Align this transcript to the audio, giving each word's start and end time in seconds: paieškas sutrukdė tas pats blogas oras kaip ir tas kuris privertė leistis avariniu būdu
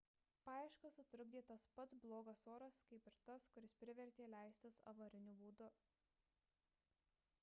paieškas 0.45 0.95
sutrukdė 0.99 1.41
tas 1.49 1.65
pats 1.79 1.99
blogas 2.05 2.41
oras 2.53 2.79
kaip 2.91 3.09
ir 3.11 3.15
tas 3.29 3.45
kuris 3.57 3.75
privertė 3.83 4.27
leistis 4.35 4.79
avariniu 4.93 5.37
būdu 5.43 5.69